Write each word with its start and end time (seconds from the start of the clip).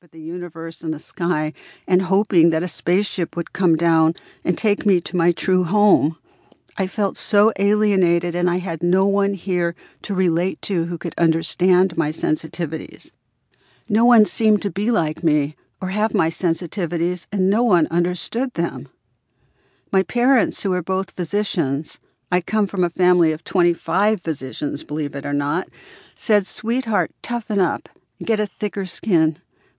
at 0.00 0.12
the 0.12 0.20
universe 0.20 0.82
and 0.82 0.94
the 0.94 0.98
sky 1.00 1.52
and 1.84 2.02
hoping 2.02 2.50
that 2.50 2.62
a 2.62 2.68
spaceship 2.68 3.34
would 3.34 3.52
come 3.52 3.74
down 3.74 4.14
and 4.44 4.56
take 4.56 4.86
me 4.86 5.00
to 5.00 5.16
my 5.16 5.32
true 5.32 5.64
home. 5.64 6.16
I 6.76 6.86
felt 6.86 7.16
so 7.16 7.52
alienated, 7.58 8.32
and 8.36 8.48
I 8.48 8.58
had 8.58 8.80
no 8.80 9.08
one 9.08 9.34
here 9.34 9.74
to 10.02 10.14
relate 10.14 10.62
to 10.62 10.84
who 10.84 10.98
could 10.98 11.16
understand 11.18 11.98
my 11.98 12.10
sensitivities. 12.10 13.10
No 13.88 14.04
one 14.04 14.24
seemed 14.24 14.62
to 14.62 14.70
be 14.70 14.92
like 14.92 15.24
me 15.24 15.56
or 15.80 15.88
have 15.88 16.14
my 16.14 16.30
sensitivities, 16.30 17.26
and 17.32 17.50
no 17.50 17.64
one 17.64 17.88
understood 17.90 18.54
them. 18.54 18.88
My 19.90 20.04
parents, 20.04 20.62
who 20.62 20.70
were 20.70 20.82
both 20.82 21.10
physicians, 21.10 21.98
I 22.30 22.40
come 22.40 22.68
from 22.68 22.84
a 22.84 22.90
family 22.90 23.32
of 23.32 23.42
25 23.42 24.20
physicians, 24.20 24.84
believe 24.84 25.16
it 25.16 25.26
or 25.26 25.32
not, 25.32 25.66
said, 26.14 26.46
Sweetheart, 26.46 27.10
toughen 27.20 27.58
up 27.58 27.88
and 28.20 28.28
get 28.28 28.38
a 28.38 28.46
thicker 28.46 28.86
skin, 28.86 29.38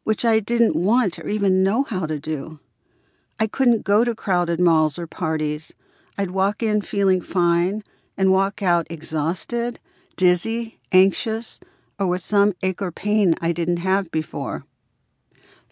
which 0.10 0.26
I 0.26 0.40
didn't 0.40 0.76
want 0.76 1.20
or 1.20 1.30
even 1.30 1.62
know 1.62 1.84
how 1.84 2.08
to 2.08 2.18
do. 2.18 2.60
I 3.40 3.46
couldn't 3.46 3.84
go 3.84 4.04
to 4.04 4.16
crowded 4.16 4.60
malls 4.60 4.98
or 4.98 5.06
parties. 5.06 5.72
I'd 6.18 6.32
walk 6.32 6.64
in 6.64 6.82
feeling 6.82 7.22
fine 7.22 7.84
and 8.18 8.32
walk 8.32 8.64
out 8.64 8.88
exhausted, 8.90 9.80
dizzy, 10.18 10.80
anxious, 10.92 11.60
or 12.00 12.08
with 12.08 12.22
some 12.22 12.54
ache 12.64 12.82
or 12.82 12.92
pain 12.92 13.36
I 13.40 13.52
didn't 13.52 13.86
have 13.86 14.10
before. 14.10 14.66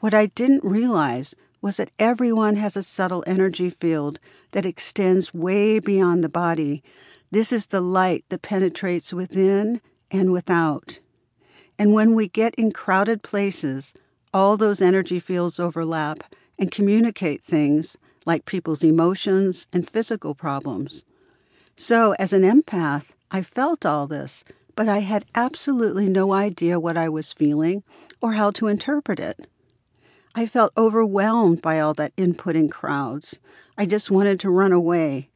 What 0.02 0.14
I 0.14 0.28
didn't 0.28 0.64
realize 0.64 1.34
was 1.60 1.78
that 1.78 1.90
everyone 1.98 2.58
has 2.58 2.78
a 2.78 2.84
subtle 2.84 3.24
energy 3.26 3.72
field 3.72 4.20
that 4.52 4.68
extends 4.68 5.34
way 5.34 5.80
beyond 5.80 6.24
the 6.24 6.30
body. 6.30 6.84
This 7.32 7.52
is 7.52 7.66
the 7.66 7.82
light 7.82 8.24
that 8.30 8.44
penetrates 8.44 9.12
within 9.12 9.82
and 10.12 10.32
without. 10.32 11.00
And 11.80 11.92
when 11.92 12.14
we 12.14 12.28
get 12.28 12.54
in 12.54 12.72
crowded 12.72 13.24
places, 13.24 13.96
all 14.34 14.58
those 14.58 14.82
energy 14.82 15.20
fields 15.20 15.60
overlap 15.60 16.36
and 16.60 16.72
communicate 16.72 17.44
things 17.44 17.98
like 18.26 18.46
people's 18.46 18.84
emotions 18.84 19.68
and 19.72 19.90
physical 19.90 20.36
problems. 20.36 21.04
So, 21.76 22.14
as 22.20 22.34
an 22.34 22.42
empath, 22.42 23.06
I 23.32 23.42
felt 23.42 23.86
all 23.86 24.08
this, 24.08 24.44
but 24.76 24.90
I 24.90 25.00
had 25.00 25.26
absolutely 25.36 26.10
no 26.10 26.34
idea 26.34 26.80
what 26.80 26.98
I 26.98 27.10
was 27.10 27.34
feeling 27.34 27.84
or 28.22 28.34
how 28.34 28.52
to 28.52 28.68
interpret 28.68 29.20
it. 29.20 29.48
I 30.36 30.46
felt 30.46 30.74
overwhelmed 30.78 31.62
by 31.62 31.80
all 31.80 31.94
that 31.96 32.14
input 32.18 32.56
in 32.56 32.70
crowds. 32.70 33.40
I 33.78 33.86
just 33.86 34.12
wanted 34.12 34.40
to 34.42 34.50
run 34.50 34.72
away. 34.72 35.30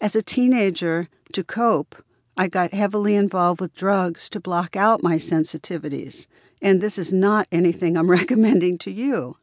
As 0.00 0.14
a 0.14 0.22
teenager, 0.22 1.08
to 1.32 1.44
cope, 1.44 1.96
I 2.36 2.48
got 2.48 2.72
heavily 2.72 3.14
involved 3.14 3.60
with 3.60 3.74
drugs 3.74 4.28
to 4.30 4.40
block 4.40 4.76
out 4.76 5.02
my 5.02 5.16
sensitivities, 5.16 6.26
and 6.62 6.80
this 6.80 6.98
is 6.98 7.12
not 7.12 7.48
anything 7.50 7.96
I'm 7.96 8.10
recommending 8.20 8.78
to 8.78 8.90
you. 8.90 9.36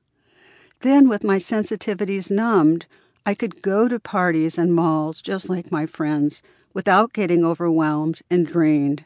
Then, 0.82 1.10
with 1.10 1.24
my 1.24 1.38
sensitivities 1.38 2.30
numbed, 2.30 2.86
I 3.26 3.34
could 3.34 3.62
go 3.62 3.88
to 3.88 4.00
parties 4.00 4.58
and 4.58 4.74
malls 4.74 5.22
just 5.22 5.50
like 5.50 5.72
my 5.72 5.86
friends 5.86 6.42
without 6.74 7.14
getting 7.14 7.44
overwhelmed 7.44 8.22
and 8.30 8.46
drained. 8.46 9.06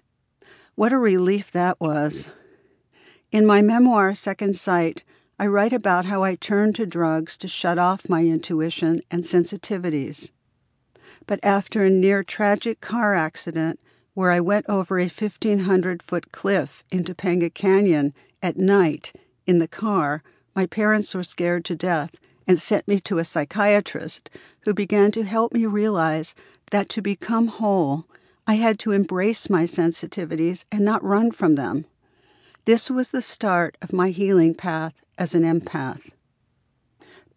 What 0.76 0.94
a 0.94 0.98
relief 0.98 1.52
that 1.52 1.80
was. 1.80 2.32
In 3.32 3.46
my 3.46 3.62
memoir, 3.62 4.14
Second 4.14 4.56
Sight, 4.56 5.04
I 5.40 5.48
write 5.48 5.74
about 5.74 6.06
how 6.06 6.24
I 6.24 6.36
turned 6.36 6.76
to 6.76 6.86
drugs 6.86 7.36
to 7.38 7.48
shut 7.48 7.80
off 7.80 8.10
my 8.10 8.26
intuition 8.26 9.02
and 9.10 9.24
sensitivities. 9.24 10.32
But 11.26 11.40
after 11.42 11.84
a 11.84 11.90
near 11.90 12.24
tragic 12.24 12.82
car 12.82 13.16
accident 13.16 13.80
where 14.14 14.32
I 14.32 14.40
went 14.40 14.66
over 14.68 15.00
a 15.00 15.04
1,500 15.04 16.04
foot 16.04 16.32
cliff 16.32 16.84
in 16.92 17.04
Topanga 17.04 17.54
Canyon 17.54 18.14
at 18.42 18.58
night 18.58 19.14
in 19.46 19.60
the 19.60 19.68
car, 19.68 20.24
my 20.56 20.66
parents 20.66 21.16
were 21.16 21.24
scared 21.24 21.64
to 21.66 21.76
death 21.76 22.16
and 22.48 22.60
sent 22.60 22.88
me 22.88 23.00
to 23.00 23.20
a 23.20 23.24
psychiatrist 23.24 24.30
who 24.62 24.74
began 24.74 25.12
to 25.12 25.24
help 25.24 25.54
me 25.54 25.66
realize 25.66 26.36
that 26.72 26.90
to 26.90 27.02
become 27.02 27.48
whole, 27.48 28.06
I 28.46 28.56
had 28.56 28.80
to 28.80 28.92
embrace 28.92 29.50
my 29.50 29.64
sensitivities 29.64 30.66
and 30.72 30.84
not 30.84 31.04
run 31.04 31.32
from 31.32 31.56
them. 31.56 31.86
This 32.66 32.90
was 32.90 33.10
the 33.10 33.22
start 33.22 33.78
of 33.82 33.94
my 33.94 34.10
healing 34.10 34.54
path 34.54 34.94
as 35.18 35.34
an 35.34 35.44
empath. 35.44 36.12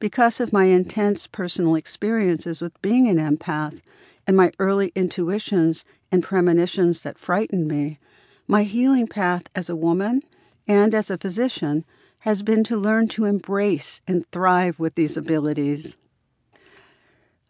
Because 0.00 0.41
of 0.41 0.53
my 0.53 0.65
intense 0.65 1.26
personal 1.26 1.76
experiences 1.76 2.60
with 2.60 2.81
being 2.82 3.09
an 3.09 3.16
empath 3.16 3.81
and 4.27 4.37
my 4.37 4.53
early 4.59 4.93
intuitions 4.95 5.85
and 6.11 6.23
premonitions 6.23 7.03
that 7.03 7.19
frightened 7.19 7.69
me, 7.69 7.99
my 8.47 8.62
healing 8.62 9.07
path 9.07 9.45
as 9.55 9.69
a 9.69 9.77
woman 9.77 10.23
and 10.67 10.95
as 10.95 11.11
a 11.11 11.19
physician 11.19 11.85
has 12.21 12.43
been 12.43 12.65
to 12.65 12.77
learn 12.77 13.07
to 13.09 13.25
embrace 13.25 14.01
and 14.07 14.27
thrive 14.31 14.79
with 14.79 14.95
these 14.95 15.17
abilities. 15.17 15.97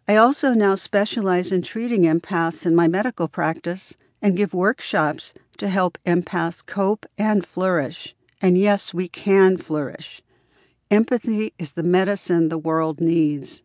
I 0.07 0.17
also 0.17 0.53
now 0.53 0.75
specialize 0.75 1.51
in 1.53 1.63
treating 1.63 2.03
empaths 2.03 2.67
in 2.67 2.75
my 2.75 2.89
medical 2.89 3.29
practice 3.29 3.97
and 4.21 4.37
give 4.37 4.53
workshops 4.53 5.33
to 5.59 5.69
help 5.69 5.97
empaths 6.05 6.65
cope 6.65 7.07
and 7.17 7.47
flourish. 7.47 8.15
And 8.43 8.59
yes, 8.59 8.93
we 8.93 9.09
can 9.09 9.57
flourish. 9.57 10.21
Empathy 10.91 11.55
is 11.59 11.73
the 11.73 11.83
medicine 11.83 12.49
the 12.49 12.59
world 12.59 13.01
needs. 13.01 13.63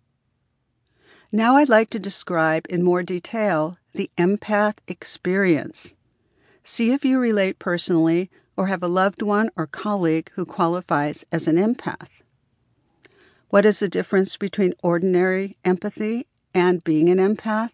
Now 1.31 1.57
I'd 1.57 1.69
like 1.69 1.91
to 1.91 1.99
describe 1.99 2.65
in 2.69 2.81
more 2.81 3.03
detail 3.03 3.77
the 3.93 4.09
empath 4.17 4.77
experience. 4.87 5.93
See 6.63 6.91
if 6.91 7.05
you 7.05 7.19
relate 7.19 7.59
personally 7.59 8.31
or 8.57 8.65
have 8.65 8.81
a 8.81 8.87
loved 8.87 9.21
one 9.21 9.51
or 9.55 9.67
colleague 9.67 10.31
who 10.33 10.43
qualifies 10.43 11.25
as 11.31 11.47
an 11.47 11.57
empath. 11.57 12.09
What 13.49 13.63
is 13.63 13.77
the 13.77 13.87
difference 13.87 14.37
between 14.37 14.73
ordinary 14.81 15.55
empathy 15.63 16.25
and 16.51 16.83
being 16.83 17.09
an 17.09 17.19
empath? 17.19 17.73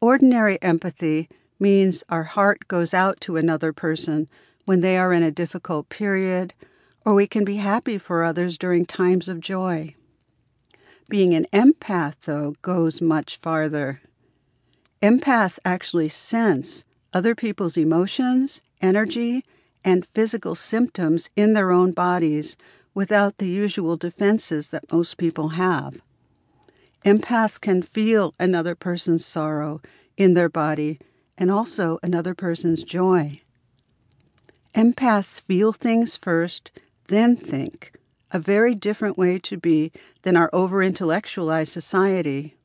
Ordinary 0.00 0.60
empathy 0.62 1.28
means 1.60 2.04
our 2.08 2.24
heart 2.24 2.68
goes 2.68 2.94
out 2.94 3.20
to 3.20 3.36
another 3.36 3.74
person 3.74 4.28
when 4.64 4.80
they 4.80 4.96
are 4.96 5.12
in 5.12 5.22
a 5.22 5.30
difficult 5.30 5.90
period, 5.90 6.54
or 7.04 7.14
we 7.14 7.26
can 7.26 7.44
be 7.44 7.56
happy 7.56 7.98
for 7.98 8.24
others 8.24 8.56
during 8.56 8.86
times 8.86 9.28
of 9.28 9.40
joy. 9.40 9.94
Being 11.08 11.34
an 11.34 11.46
empath, 11.52 12.16
though, 12.24 12.54
goes 12.62 13.00
much 13.00 13.36
farther. 13.36 14.00
Empaths 15.02 15.58
actually 15.64 16.08
sense 16.08 16.84
other 17.12 17.34
people's 17.34 17.76
emotions, 17.76 18.60
energy, 18.80 19.44
and 19.84 20.04
physical 20.04 20.54
symptoms 20.54 21.30
in 21.36 21.52
their 21.52 21.70
own 21.70 21.92
bodies 21.92 22.56
without 22.92 23.38
the 23.38 23.48
usual 23.48 23.96
defenses 23.96 24.68
that 24.68 24.92
most 24.92 25.16
people 25.16 25.50
have. 25.50 26.02
Empaths 27.04 27.60
can 27.60 27.82
feel 27.82 28.34
another 28.40 28.74
person's 28.74 29.24
sorrow 29.24 29.80
in 30.16 30.34
their 30.34 30.48
body 30.48 30.98
and 31.38 31.50
also 31.50 31.98
another 32.02 32.34
person's 32.34 32.82
joy. 32.82 33.40
Empaths 34.74 35.40
feel 35.40 35.72
things 35.72 36.16
first, 36.16 36.72
then 37.06 37.36
think, 37.36 37.92
a 38.32 38.38
very 38.38 38.74
different 38.74 39.16
way 39.16 39.38
to 39.38 39.56
be 39.56 39.92
than 40.22 40.36
our 40.36 40.50
over 40.52 40.82
intellectualized 40.82 41.72
society. 41.72 42.56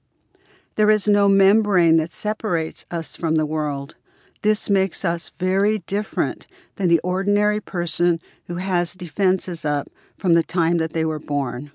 There 0.75 0.89
is 0.89 1.07
no 1.07 1.27
membrane 1.27 1.97
that 1.97 2.13
separates 2.13 2.85
us 2.89 3.15
from 3.15 3.35
the 3.35 3.45
world. 3.45 3.95
This 4.41 4.69
makes 4.69 5.05
us 5.05 5.29
very 5.29 5.79
different 5.79 6.47
than 6.77 6.87
the 6.87 6.99
ordinary 6.99 7.59
person 7.59 8.19
who 8.47 8.55
has 8.55 8.93
defenses 8.93 9.63
up 9.65 9.87
from 10.15 10.33
the 10.33 10.43
time 10.43 10.77
that 10.77 10.93
they 10.93 11.05
were 11.05 11.19
born. 11.19 11.71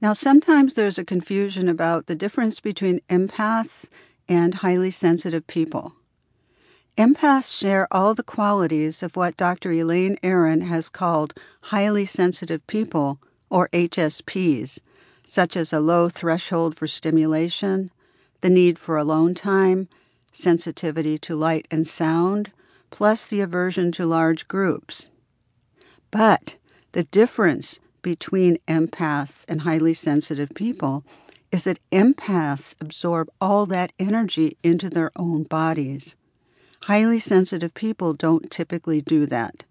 Now, 0.00 0.12
sometimes 0.12 0.74
there's 0.74 0.98
a 0.98 1.04
confusion 1.04 1.68
about 1.68 2.06
the 2.06 2.14
difference 2.14 2.60
between 2.60 3.00
empaths 3.10 3.88
and 4.28 4.56
highly 4.56 4.90
sensitive 4.90 5.46
people. 5.46 5.94
Empaths 7.00 7.58
share 7.58 7.88
all 7.90 8.12
the 8.12 8.22
qualities 8.22 9.02
of 9.02 9.16
what 9.16 9.38
Dr. 9.38 9.72
Elaine 9.72 10.18
Aron 10.22 10.60
has 10.60 10.90
called 10.90 11.32
highly 11.62 12.04
sensitive 12.04 12.66
people, 12.66 13.18
or 13.48 13.70
HSPs, 13.72 14.80
such 15.24 15.56
as 15.56 15.72
a 15.72 15.80
low 15.80 16.10
threshold 16.10 16.76
for 16.76 16.86
stimulation, 16.86 17.90
the 18.42 18.50
need 18.50 18.78
for 18.78 18.98
alone 18.98 19.32
time, 19.32 19.88
sensitivity 20.30 21.16
to 21.16 21.34
light 21.34 21.66
and 21.70 21.88
sound, 21.88 22.52
plus 22.90 23.26
the 23.26 23.40
aversion 23.40 23.90
to 23.92 24.04
large 24.04 24.46
groups. 24.46 25.08
But 26.10 26.58
the 26.92 27.04
difference 27.04 27.80
between 28.02 28.58
empaths 28.68 29.46
and 29.48 29.62
highly 29.62 29.94
sensitive 29.94 30.50
people 30.54 31.02
is 31.50 31.64
that 31.64 31.80
empaths 31.90 32.74
absorb 32.78 33.30
all 33.40 33.64
that 33.64 33.94
energy 33.98 34.58
into 34.62 34.90
their 34.90 35.10
own 35.16 35.44
bodies. 35.44 36.14
Highly 36.84 37.20
sensitive 37.20 37.74
people 37.74 38.14
don't 38.14 38.50
typically 38.50 39.00
do 39.02 39.26
that. 39.26 39.64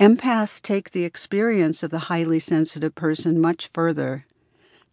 Empaths 0.00 0.60
take 0.60 0.90
the 0.90 1.04
experience 1.04 1.82
of 1.82 1.90
the 1.90 2.08
highly 2.10 2.38
sensitive 2.38 2.94
person 2.94 3.40
much 3.40 3.66
further. 3.66 4.24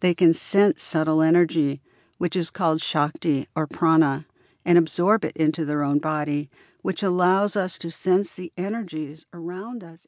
They 0.00 0.14
can 0.14 0.34
sense 0.34 0.82
subtle 0.82 1.22
energy, 1.22 1.80
which 2.18 2.36
is 2.36 2.50
called 2.50 2.82
Shakti 2.82 3.46
or 3.54 3.66
prana, 3.66 4.26
and 4.64 4.76
absorb 4.76 5.24
it 5.24 5.36
into 5.36 5.64
their 5.64 5.82
own 5.82 6.00
body, 6.00 6.50
which 6.82 7.02
allows 7.02 7.56
us 7.56 7.78
to 7.78 7.90
sense 7.90 8.32
the 8.32 8.52
energies 8.56 9.24
around 9.32 9.82
us. 9.82 10.06